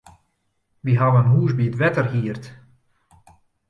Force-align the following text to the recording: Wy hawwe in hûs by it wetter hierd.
Wy 0.83 0.91
hawwe 0.99 1.19
in 1.21 1.29
hûs 1.33 1.51
by 1.57 1.63
it 1.69 1.77
wetter 1.79 2.07
hierd. 2.11 2.43